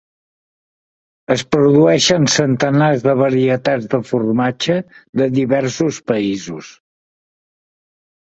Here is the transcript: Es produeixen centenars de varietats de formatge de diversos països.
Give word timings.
Es 1.33 1.41
produeixen 1.55 2.23
centenars 2.35 3.05
de 3.07 3.13
varietats 3.19 3.85
de 3.91 3.99
formatge 4.13 4.79
de 5.21 5.29
diversos 5.37 6.01
països. 6.13 6.73